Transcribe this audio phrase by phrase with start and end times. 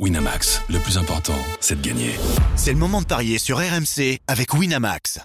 [0.00, 2.10] Winamax, le plus important, c'est de gagner.
[2.56, 5.20] C'est le moment de parier sur RMC avec Winamax.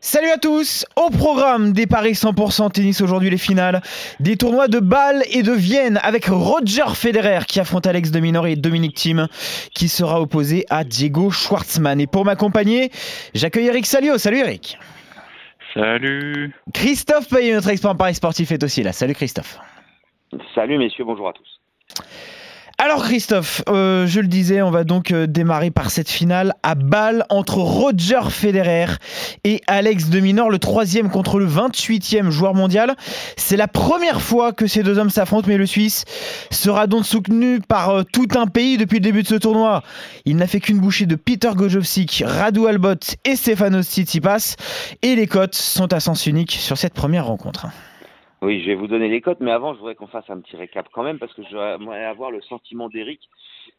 [0.00, 3.80] Salut à tous Au programme des paris 100% tennis aujourd'hui les finales
[4.18, 8.48] des tournois de Bâle et de Vienne avec Roger Federer qui affronte Alex de Minor
[8.48, 9.28] et Dominique Thiem
[9.72, 12.00] qui sera opposé à Diego Schwartzmann.
[12.00, 12.90] Et pour m'accompagner,
[13.32, 14.18] j'accueille Eric Salio.
[14.18, 14.76] Salut Eric
[15.72, 18.92] Salut Christophe Payet, notre expert en paris sportif, est aussi là.
[18.92, 19.60] Salut Christophe
[20.52, 21.60] Salut messieurs, bonjour à tous
[22.80, 26.76] alors Christophe, euh, je le disais, on va donc euh, démarrer par cette finale à
[26.76, 28.86] Bâle entre Roger Federer
[29.42, 32.94] et Alex de Minor, le troisième contre le 28e joueur mondial.
[33.36, 36.04] C'est la première fois que ces deux hommes s'affrontent, mais le Suisse
[36.52, 39.82] sera donc soutenu par euh, tout un pays depuis le début de ce tournoi.
[40.24, 44.54] Il n'a fait qu'une bouchée de Peter Gojowski, Radu Albot et Stefanos Tsitsipas,
[45.02, 47.66] et les cotes sont à sens unique sur cette première rencontre.
[48.40, 50.54] Oui, je vais vous donner les cotes, mais avant, je voudrais qu'on fasse un petit
[50.54, 53.28] récap quand même, parce que je voudrais avoir le sentiment d'Eric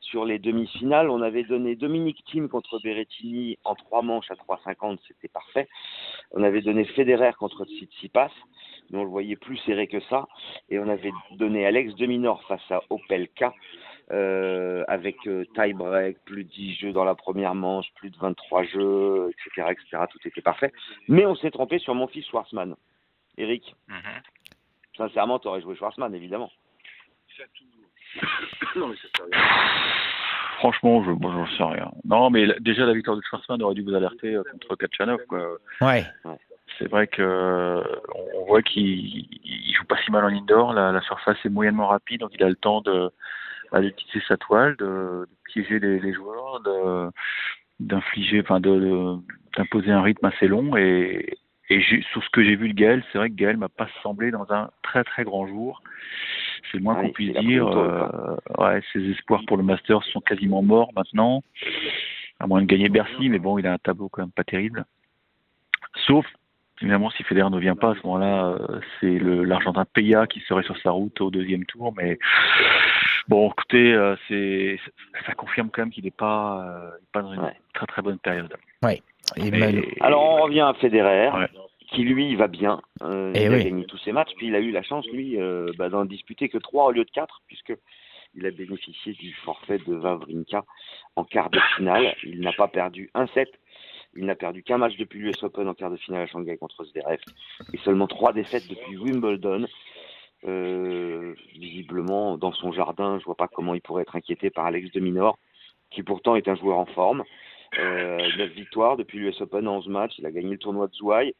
[0.01, 1.09] sur les demi-finales.
[1.09, 5.69] On avait donné Dominique Thiem contre Berrettini en trois manches à 3,50, c'était parfait.
[6.31, 8.31] On avait donné Federer contre Tsitsipas,
[8.89, 10.27] mais on le voyait plus serré que ça.
[10.69, 13.53] Et on avait donné Alex Deminor face à Opelka,
[14.11, 18.63] euh, avec euh, tie-break, plus de 10 jeux dans la première manche, plus de 23
[18.63, 20.03] jeux, etc., etc.
[20.11, 20.73] Tout était parfait.
[21.07, 22.75] Mais on s'est trompé sur mon fils Schwarzman.
[23.37, 23.73] Eric?
[23.87, 24.21] Mhm.
[24.99, 26.51] Sincèrement, tu aurais joué Schwarzman, évidemment.
[28.75, 29.41] non, mais ça rien.
[30.57, 31.89] Franchement, je ne sais rien.
[32.03, 35.21] Non, mais déjà, la victoire de Schwarzman aurait dû vous alerter euh, contre Kachanov.
[35.29, 35.57] Quoi.
[35.79, 36.05] Ouais.
[36.77, 37.81] C'est vrai que
[38.13, 39.25] on voit qu'il
[39.73, 40.73] joue pas si mal en indoor.
[40.73, 43.09] La, surface est moyennement rapide, donc il a le temps de
[43.71, 47.09] bah, d'utiliser sa toile, de, de piéger les, les joueurs, de
[47.79, 49.15] d'infliger, enfin de
[49.55, 51.37] d'imposer un rythme assez long et,
[51.69, 51.81] et
[52.11, 54.51] sur ce que j'ai vu de Gaël, c'est vrai que Gaël m'a pas semblé dans
[54.51, 55.83] un très très grand jour.
[56.71, 57.67] C'est le moins qu'on puisse dire.
[57.67, 61.43] Euh, ouais, ses espoirs pour le Master sont quasiment morts maintenant,
[62.39, 64.83] à moins de gagner Bercy, mais bon, il a un tableau quand même pas terrible.
[66.07, 66.25] Sauf,
[66.81, 70.63] évidemment, si Federer ne vient pas à ce moment-là, euh, c'est l'Argentin Peya qui serait
[70.63, 71.93] sur sa route au deuxième tour.
[71.95, 72.17] Mais
[73.27, 74.79] bon, écoutez, euh, c'est
[75.27, 78.55] ça confirme quand même qu'il n'est pas, pas dans une très très bonne période.
[78.83, 79.03] Ouais.
[80.01, 81.29] Alors on revient à Federer,
[81.91, 82.81] qui lui va bien.
[83.01, 85.71] Euh, il a gagné tous ses matchs, puis il a eu la chance, lui, euh,
[85.77, 87.73] bah, d'en disputer que 3 au lieu de 4, puisque
[88.35, 90.63] il a bénéficié du forfait de Vavrinka
[91.15, 92.15] en quart de finale.
[92.23, 93.49] Il n'a pas perdu un set.
[94.15, 96.83] Il n'a perdu qu'un match depuis l'US Open en quart de finale à Shanghai contre
[96.83, 97.19] Zverev
[97.73, 99.65] et seulement trois défaites depuis Wimbledon.
[100.45, 104.91] Euh, visiblement, dans son jardin, je vois pas comment il pourrait être inquiété par Alex
[104.91, 105.37] de Minor,
[105.91, 107.23] qui pourtant est un joueur en forme.
[107.77, 110.17] Euh, 9 victoires depuis l'US Open en 11 matchs.
[110.17, 111.35] Il a gagné le tournoi de Zouai.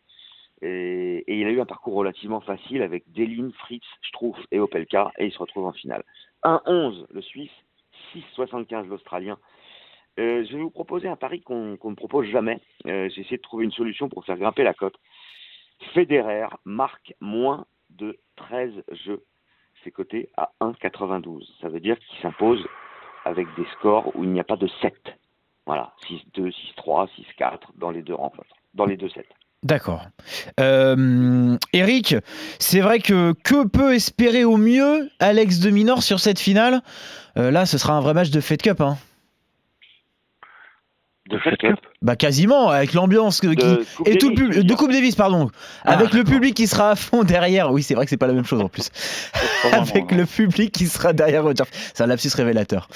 [0.61, 5.11] Et, il a eu un parcours relativement facile avec Delin, Fritz, Struff et Opelka.
[5.17, 6.03] Et il se retrouve en finale.
[6.43, 7.51] 1-11 le Suisse,
[8.37, 9.37] 6-75 l'Australien.
[10.19, 12.59] Euh, je vais vous proposer un pari qu'on ne propose jamais.
[12.87, 14.97] Euh, J'ai essayé de trouver une solution pour faire grimper la cote.
[15.93, 19.23] Federer marque moins de 13 jeux.
[19.83, 21.47] C'est coté à 1,92.
[21.61, 22.67] Ça veut dire qu'il s'impose
[23.23, 24.93] avec des scores où il n'y a pas de 7.
[25.65, 29.27] Voilà, 6-2, 6-3, 6-4 dans les deux rencontres, dans les deux sets.
[29.63, 30.05] D'accord.
[30.59, 32.15] Euh, Eric,
[32.59, 36.81] c'est vrai que que peut espérer au mieux Alex de Minor sur cette finale?
[37.37, 38.79] Euh, Là, ce sera un vrai match de Fed Cup.
[38.79, 38.97] Hein.
[41.29, 41.75] De Fed Cup?
[42.01, 43.47] Bah quasiment, avec l'ambiance qui...
[44.05, 45.51] et tout le public de Coupe Davis, pardon,
[45.83, 47.71] ah, avec le public qui sera à fond derrière.
[47.71, 48.89] Oui, c'est vrai que c'est pas la même chose en plus.
[49.73, 51.65] avec le public qui sera derrière Roger.
[51.93, 52.87] C'est un lapsus révélateur.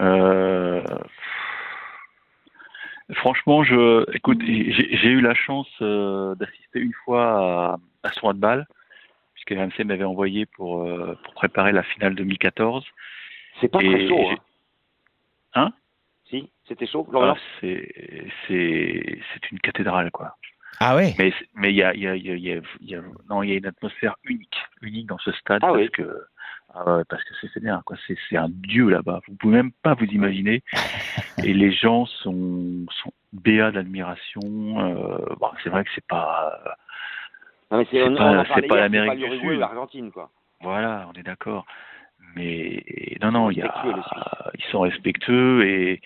[0.00, 0.82] Euh,
[3.14, 8.38] franchement, je, écoute, j'ai eu la chance euh, d'assister une fois à, à son de
[8.38, 8.66] balle,
[9.34, 12.84] puisque l'AMC m'avait envoyé pour, euh, pour préparer la finale 2014.
[13.60, 14.30] C'est pas très chaud.
[14.30, 14.36] Hein,
[15.54, 15.72] hein?
[16.28, 17.06] Si, c'était chaud.
[17.14, 20.36] Ah, c'est une cathédrale, quoi.
[20.80, 21.14] Ah ouais?
[21.18, 23.00] Mais mais il y a il y a, y, a, y a
[23.30, 26.26] non il y a une atmosphère unique unique dans ce stade ah parce que
[26.78, 27.96] ah parce que c'est bien, quoi.
[28.06, 29.20] C'est un dieu là-bas.
[29.26, 30.62] Vous pouvez même pas vous imaginer.
[31.42, 34.40] Et les gens sont, sont béats d'admiration.
[34.42, 36.52] Euh, bon, c'est vrai que c'est pas.
[37.70, 39.58] c'est pas, pas l'Amérique du Sud.
[39.58, 40.30] l'Argentine, quoi.
[40.60, 41.64] Voilà, on est d'accord.
[42.34, 42.84] Mais
[43.22, 46.02] non, non, il y a, ils sont respectueux et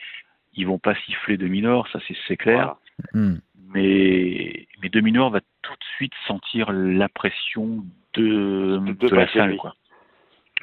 [0.54, 1.98] ils vont pas siffler de minor, ça
[2.28, 2.76] c'est clair.
[3.12, 3.36] Hmm.
[3.72, 7.84] Mais, mais de minor va tout de suite sentir la pression
[8.14, 9.74] de, de, de la salle, quoi.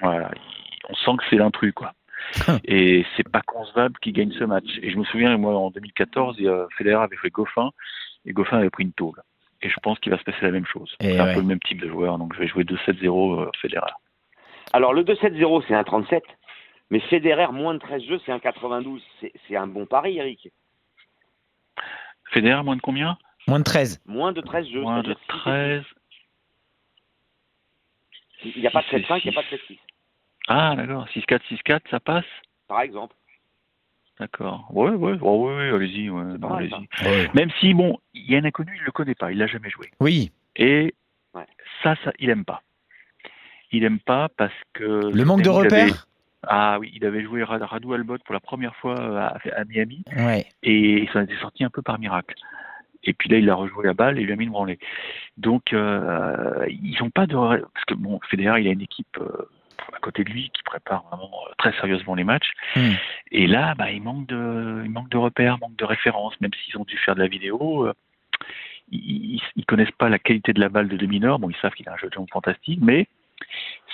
[0.02, 0.32] Voilà,
[0.90, 1.94] on sent que c'est l'intrus, quoi.
[2.66, 4.68] et c'est pas concevable qu'il gagne ce match.
[4.82, 6.38] Et je me souviens, moi, en 2014,
[6.78, 7.72] Federer avait fait Goffin,
[8.26, 9.22] et Goffin avait pris une tôle.
[9.62, 10.96] Et je pense qu'il va se passer la même chose.
[11.02, 13.92] C'est un peu le même type de joueur, donc je vais jouer 2-7-0 euh, Federer.
[14.74, 16.24] Alors le 2-7-0, c'est un 37.
[16.90, 19.02] Mais Federer, moins de 13 jeux, c'est un 92.
[19.48, 20.52] C'est un bon pari, Eric.
[22.32, 23.18] Federer, moins de combien?
[23.48, 24.02] Moins de 13.
[24.06, 24.82] Moins de 13 jeux.
[24.82, 25.84] Moins de 13.
[28.56, 29.80] Il n'y a pas de 7-5, il n'y a pas de 7-6.
[30.48, 31.08] Ah, d'accord.
[31.16, 32.26] 6-4, 6-4, ça passe
[32.68, 33.16] Par exemple.
[34.20, 34.66] D'accord.
[34.72, 36.10] Ouais, ouais, oh, ouais, allez-y.
[36.10, 39.32] Ouais, allez Même si, bon, il y a un inconnu, il ne le connaît pas,
[39.32, 39.92] il l'a jamais joué.
[40.00, 40.32] Oui.
[40.56, 40.96] Et
[41.84, 42.64] ça, ça, il aime pas.
[43.72, 45.12] Il aime pas parce que.
[45.14, 46.08] Le manque de repères
[46.44, 50.04] Ah oui, il avait joué Radu Albot pour la première fois à, Miami.
[50.16, 50.48] Ouais.
[50.64, 52.34] Et il s'en était sorti un peu par miracle.
[53.04, 54.80] Et puis là, il a rejoué à balle et il lui a mis une branlée.
[55.38, 57.36] Donc, euh, ils n'ont pas de.
[57.36, 59.50] Parce que, bon, Federer, il a une équipe euh,
[59.94, 62.52] à côté de lui qui prépare vraiment euh, très sérieusement les matchs.
[62.76, 62.94] Hmm.
[63.32, 66.78] Et là, bah, il, manque de, il manque de repères, manque de références, même s'ils
[66.78, 67.90] ont dû faire de la vidéo.
[68.92, 71.40] ils, ne connaissent pas la qualité de la balle de Deminor.
[71.40, 73.08] Bon, ils savent qu'il a un jeu de jambes fantastique, mais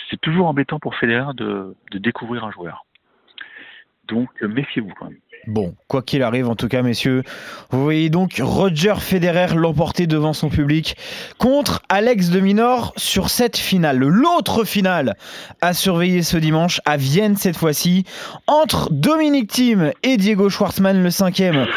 [0.10, 2.86] c'est toujours embêtant pour Federer de, de découvrir un joueur.
[4.08, 5.20] Donc, méfiez-vous quand même.
[5.46, 7.22] Bon, quoi qu'il arrive, en tout cas, messieurs,
[7.70, 10.96] vous voyez donc Roger Federer l'emporter devant son public
[11.38, 13.98] contre Alex de Minor sur cette finale.
[13.98, 15.18] L'autre finale
[15.60, 18.06] à surveiller ce dimanche à Vienne cette fois-ci
[18.48, 21.68] entre Dominique Thiem et Diego Schwartzmann, le cinquième,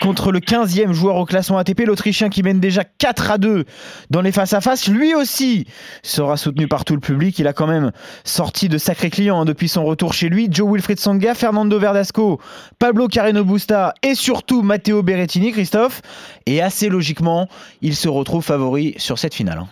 [0.00, 3.64] contre le 15e joueur au classement ATP, l'Autrichien qui mène déjà 4 à 2
[4.08, 4.86] dans les face-à-face.
[4.86, 5.66] Lui aussi
[6.04, 7.40] sera soutenu par tout le public.
[7.40, 7.90] Il a quand même
[8.22, 10.46] sorti de sacrés clients hein, depuis son retour chez lui.
[10.48, 12.40] Joe Wilfried Songa, Fernando Verdasco,
[12.78, 16.02] Pablo Carreno Busta et surtout Matteo Berrettini, Christophe.
[16.44, 17.48] Et assez logiquement,
[17.80, 19.60] il se retrouve favori sur cette finale.
[19.60, 19.68] Hein.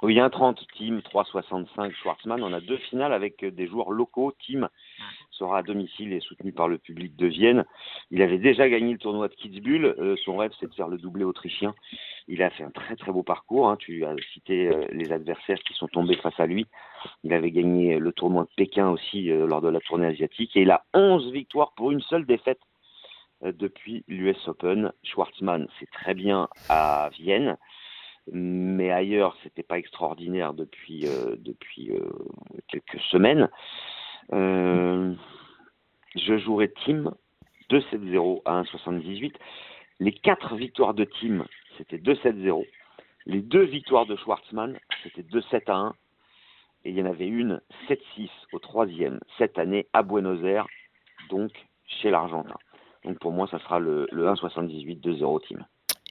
[0.00, 2.42] Oui, un 30, Team 3,65 Schwarzman.
[2.42, 4.32] On a deux finales avec des joueurs locaux.
[4.46, 4.70] Team
[5.32, 7.66] sera à domicile et soutenu par le public de Vienne.
[8.10, 9.84] Il avait déjà gagné le tournoi de Kitzbühel.
[9.84, 11.74] Euh, son rêve, c'est de faire le doublé autrichien.
[12.28, 13.68] Il a fait un très très beau parcours.
[13.68, 13.76] Hein.
[13.78, 16.66] Tu as cité euh, les adversaires qui sont tombés face à lui.
[17.24, 20.56] Il avait gagné le tournoi de Pékin aussi euh, lors de la tournée asiatique.
[20.56, 22.60] Et il a 11 victoires pour une seule défaite
[23.42, 24.92] depuis l'US Open.
[25.02, 27.56] Schwartzmann, c'est très bien à Vienne
[28.30, 32.10] mais ailleurs, c'était pas extraordinaire depuis, euh, depuis euh,
[32.68, 33.50] quelques semaines.
[34.32, 35.12] Euh,
[36.14, 37.12] je jouerai Team
[37.70, 39.34] 2-7-0 à 1-78.
[39.98, 41.44] Les quatre victoires de Team,
[41.82, 42.64] c'était 2-7-0.
[43.26, 45.94] Les deux victoires de Schwartzmann, c'était 2-7 1.
[46.84, 50.66] Et il y en avait une 7-6 au troisième cette année à Buenos Aires,
[51.30, 51.52] donc
[51.86, 52.56] chez l'Argentin.
[53.04, 55.64] Donc pour moi, ça sera le, le 1-78 2-0 Team.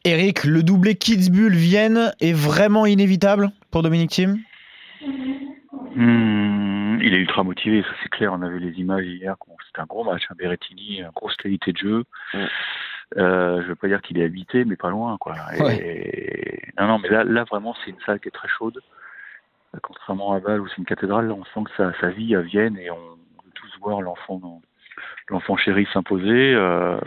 [0.04, 4.40] Eric, le doublé Kitzbühel-Vienne est vraiment inévitable pour Dominique Thiem?
[5.96, 8.34] Hmm, Il est ultra motivé, ça c'est clair.
[8.34, 9.36] On avait les images hier.
[9.68, 12.04] C'était un gros match, un Berrettini, une grosse qualité de jeu.
[13.18, 15.18] Euh, je ne veux pas dire qu'il est habité, mais pas loin.
[15.18, 15.36] Quoi.
[16.80, 18.82] Non, non, mais là, là vraiment, c'est une salle qui est très chaude.
[19.82, 22.42] Contrairement à Bâle où c'est une cathédrale, là, on sent que ça, ça vit à
[22.42, 24.62] Vienne et on veut tous voir l'enfant
[25.30, 26.54] l'enfant chéri s'imposer.
[26.54, 27.00] Euh,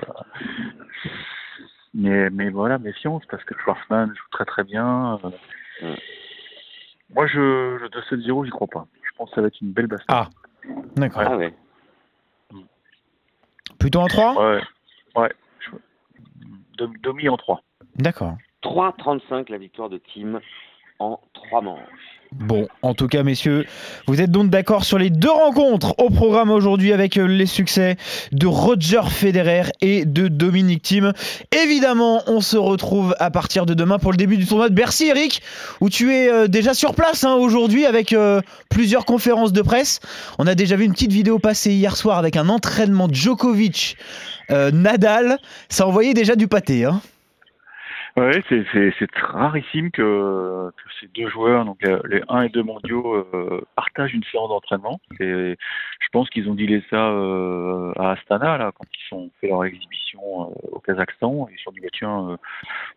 [1.92, 5.20] mais, mais voilà, méfiance, parce que Schwarzman joue très très bien.
[5.82, 5.94] Euh.
[7.14, 8.86] Moi, je, je 2-7-0, j'y crois pas.
[9.02, 10.06] Je pense que ça va être une belle baston.
[10.08, 10.28] Ah,
[10.96, 11.22] d'accord.
[11.24, 11.54] Ah ouais.
[13.78, 14.62] Plutôt en 3 Ouais,
[15.16, 15.32] ouais.
[16.78, 17.62] Demi en 3.
[17.96, 18.36] D'accord.
[18.62, 20.40] 3-35 la victoire de Team
[20.98, 21.80] en 3 manches.
[22.32, 23.64] Bon, en tout cas, messieurs,
[24.08, 27.96] vous êtes donc d'accord sur les deux rencontres au programme aujourd'hui avec euh, les succès
[28.32, 31.12] de Roger Federer et de Dominique Thiem.
[31.52, 35.06] Évidemment, on se retrouve à partir de demain pour le début du tournoi de Bercy,
[35.06, 35.42] Eric,
[35.80, 40.00] où tu es euh, déjà sur place hein, aujourd'hui avec euh, plusieurs conférences de presse.
[40.40, 43.96] On a déjà vu une petite vidéo passer hier soir avec un entraînement Djokovic.
[44.50, 46.84] Nadal, ça envoyait déjà du pâté.
[46.84, 47.00] Hein.
[48.16, 52.62] Ouais, c'est c'est rarissime que, que, ces deux joueurs, donc euh, les 1 et 2
[52.62, 55.00] mondiaux, euh, partagent une séance d'entraînement.
[55.18, 55.56] Et
[55.98, 59.64] je pense qu'ils ont dit ça euh, à Astana là quand ils ont fait leur
[59.64, 61.48] exhibition au Kazakhstan.
[61.50, 62.38] Ils se sont dit bah, tiens,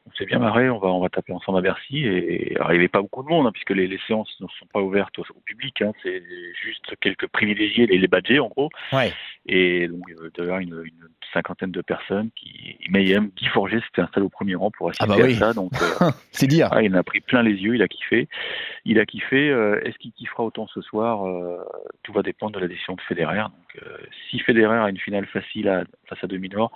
[0.05, 2.05] on s'est bien marré, on va on va taper ensemble à Bercy.
[2.05, 4.67] Et, il n'y avait pas beaucoup de monde hein, puisque les, les, séances ne sont
[4.71, 5.81] pas ouvertes au, public.
[5.81, 6.21] Hein, c'est
[6.63, 8.69] juste quelques privilégiés, les, les badgés en gros.
[8.93, 9.11] Ouais.
[9.47, 10.03] Et donc
[10.37, 14.71] d'ailleurs une, une cinquantaine de personnes qui Mayhem, Guy Forger s'était installé au premier rang
[14.71, 15.35] pour assister ah bah oui.
[15.35, 15.53] ça.
[15.53, 16.69] Donc, euh, c'est dire.
[16.71, 18.27] Ah, il en a pris plein les yeux, il a kiffé.
[18.85, 19.49] Il a kiffé.
[19.49, 21.57] Euh, est-ce qu'il kiffera autant ce soir euh,
[22.03, 23.43] Tout va dépendre de la décision de Federer.
[23.43, 23.83] Donc,
[24.29, 26.71] si Federer a une finale facile face à Dominor,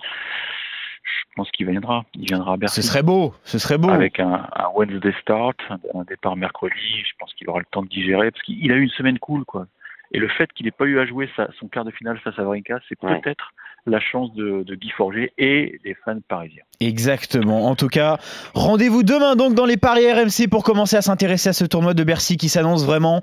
[1.02, 2.04] je pense qu'il viendra.
[2.14, 2.82] Il viendra à Bercy.
[2.82, 3.90] Ce serait beau, ce serait beau.
[3.90, 8.30] Avec un, Wednesday start, un, départ mercredi, je pense qu'il aura le temps de digérer
[8.30, 9.66] parce qu'il a eu une semaine cool, quoi.
[10.12, 12.42] Et le fait qu'il n'ait pas eu à jouer son quart de finale face à
[12.42, 13.52] Wawrinka, c'est peut-être
[13.86, 16.62] la chance de, Guy Forger et des fans parisiens.
[16.80, 17.66] Exactement.
[17.66, 18.18] En tout cas,
[18.54, 22.04] rendez-vous demain donc dans les paris RMC pour commencer à s'intéresser à ce tournoi de
[22.04, 23.22] Bercy qui s'annonce vraiment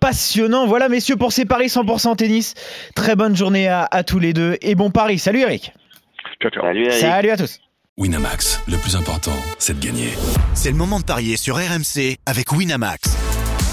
[0.00, 0.66] passionnant.
[0.66, 2.54] Voilà messieurs pour ces paris 100% tennis.
[2.94, 5.18] Très bonne journée à, tous les deux et bon pari.
[5.18, 5.72] Salut Eric.
[6.40, 6.62] Ciao, ciao.
[6.64, 6.98] Salut, Eric.
[6.98, 7.60] Salut à tous.
[7.98, 10.08] Winamax, le plus important, c'est de gagner.
[10.54, 13.21] C'est le moment de parier sur RMC avec Winamax.